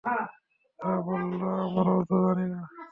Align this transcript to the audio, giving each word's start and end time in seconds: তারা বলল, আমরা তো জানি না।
তারা 0.03 0.25
বলল, 1.01 1.41
আমরা 1.59 1.93
তো 2.09 2.15
জানি 2.25 2.45
না। 2.53 2.61